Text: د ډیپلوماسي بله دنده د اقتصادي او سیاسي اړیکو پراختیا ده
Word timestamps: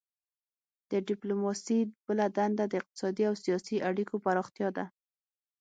د 0.91 0.93
ډیپلوماسي 1.09 1.79
بله 2.05 2.25
دنده 2.37 2.65
د 2.69 2.73
اقتصادي 2.81 3.23
او 3.29 3.35
سیاسي 3.43 3.75
اړیکو 3.89 4.15
پراختیا 4.25 4.69
ده 4.77 4.85